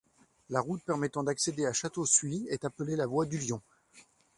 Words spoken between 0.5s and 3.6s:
route permettant d’accéder à Château-Suif est appelée la Voie du